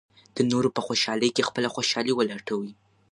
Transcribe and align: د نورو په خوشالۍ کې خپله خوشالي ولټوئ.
د 0.35 0.37
نورو 0.51 0.69
په 0.75 0.81
خوشالۍ 0.87 1.29
کې 1.35 1.47
خپله 1.49 1.67
خوشالي 1.75 2.13
ولټوئ. 2.15 2.71